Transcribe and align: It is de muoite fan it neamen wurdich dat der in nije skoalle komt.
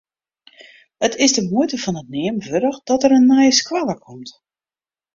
It 1.07 1.13
is 1.25 1.35
de 1.35 1.43
muoite 1.51 1.77
fan 1.83 1.99
it 2.01 2.09
neamen 2.13 2.45
wurdich 2.51 2.79
dat 2.87 3.01
der 3.03 3.15
in 3.17 3.29
nije 3.31 3.51
skoalle 3.61 3.95
komt. 4.05 4.29